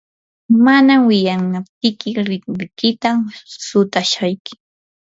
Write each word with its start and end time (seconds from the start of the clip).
mana 0.65 0.93
wiyamaptiyki 1.05 2.09
rinrikitam 2.27 3.17
sutashayki. 3.67 4.53